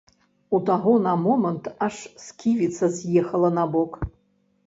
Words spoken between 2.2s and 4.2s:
сківіца з'ехала набок.